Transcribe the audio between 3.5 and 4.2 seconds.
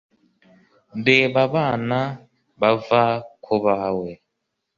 bawe